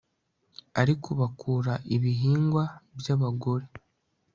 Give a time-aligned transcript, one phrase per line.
[0.81, 2.63] ariko bakura ibihingwa
[2.99, 3.65] byabagore